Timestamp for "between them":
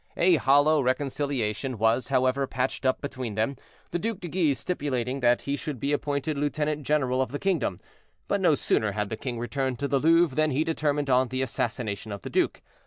3.01-3.55